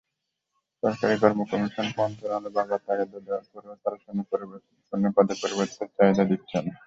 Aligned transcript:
সরকারি 0.83 1.15
কর্মকমিশন 1.21 1.87
মন্ত্রণালয়ে 1.97 2.55
বারবার 2.57 2.81
তাগাদা 2.87 3.19
দেওয়ার 3.25 3.45
পরেও 3.51 3.75
তারা 3.83 3.97
শূন্যপদের 4.93 5.37
বিপরীতে 5.41 5.85
চাহিদা 5.97 6.23
দিচ্ছে 6.31 6.57
না। 6.57 6.71